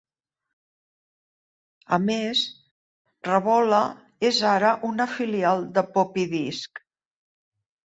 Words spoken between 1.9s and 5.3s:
A més, RevOla és ara una